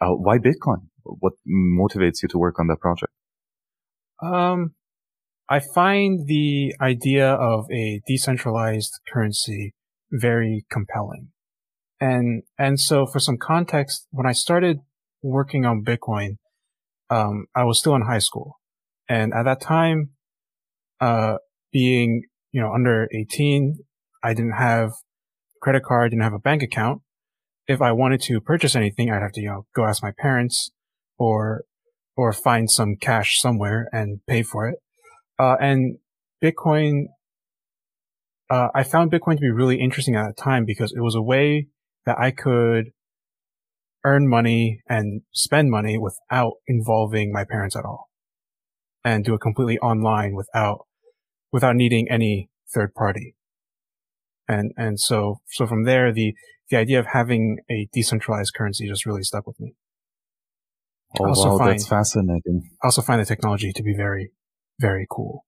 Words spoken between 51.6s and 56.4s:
needing any third party. And, and so, so from there, the,